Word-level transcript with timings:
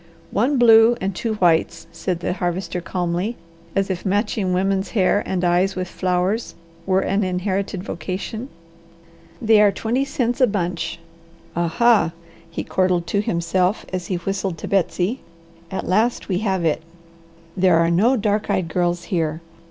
"One 0.31 0.57
blue 0.57 0.97
and 0.99 1.13
two 1.15 1.35
whites," 1.35 1.85
said 1.91 2.21
the 2.21 2.33
Harvester 2.33 2.81
calmly, 2.81 3.37
as 3.75 3.91
if 3.91 4.03
matching 4.03 4.51
women's 4.51 4.89
hair 4.89 5.21
and 5.27 5.43
eyes 5.43 5.75
with 5.75 5.87
flowers 5.87 6.55
were 6.87 7.01
an 7.01 7.23
inherited 7.23 7.83
vocation. 7.83 8.49
"They 9.39 9.61
are 9.61 9.71
twenty 9.71 10.03
cents 10.03 10.41
a 10.41 10.47
bunch." 10.47 10.97
"Aha!" 11.55 12.13
he 12.49 12.63
chortled 12.63 13.05
to 13.09 13.21
himself 13.21 13.85
as 13.93 14.07
he 14.07 14.15
whistled 14.15 14.57
to 14.57 14.67
Betsy. 14.67 15.19
"At 15.69 15.87
last 15.87 16.27
we 16.29 16.39
have 16.39 16.65
it. 16.65 16.81
There 17.55 17.77
are 17.77 17.91
no 17.91 18.17
dark 18.17 18.49
eyed 18.49 18.69
girls 18.69 19.03
here. 19.03 19.39